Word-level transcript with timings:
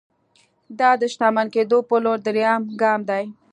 دا 0.79 0.89
د 1.01 1.03
شتمن 1.13 1.47
کېدو 1.55 1.77
پر 1.87 1.97
لور 2.03 2.17
درېيم 2.25 2.61
ګام 2.81 2.99
دی. 3.09 3.25